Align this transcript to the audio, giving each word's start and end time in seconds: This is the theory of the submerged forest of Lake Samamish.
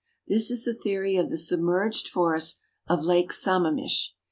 This 0.27 0.49
is 0.49 0.65
the 0.65 0.73
theory 0.73 1.15
of 1.15 1.29
the 1.29 1.37
submerged 1.37 2.09
forest 2.09 2.59
of 2.87 3.03
Lake 3.05 3.31
Samamish. 3.31 4.15